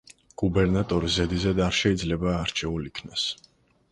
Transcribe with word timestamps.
გუბერნატორი 0.43 1.09
ზედიზედ 1.15 1.61
არ 1.67 1.77
შეიძლება 1.81 2.33
არჩეულ 2.39 2.87
იქნას. 2.93 3.27